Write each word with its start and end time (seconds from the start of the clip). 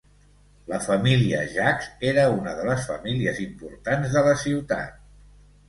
La 0.71 0.79
família 0.85 1.41
Jacques 1.51 1.91
era 2.13 2.25
una 2.39 2.55
de 2.61 2.67
les 2.71 2.89
famílies 2.93 3.45
importants 3.47 4.19
de 4.19 4.27
la 4.33 4.35
ciutat. 4.49 5.01